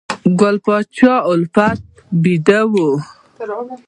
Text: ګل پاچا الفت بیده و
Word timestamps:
ګل 0.39 0.55
پاچا 0.65 1.13
الفت 1.31 1.81
بیده 2.23 2.59
و 2.71 2.73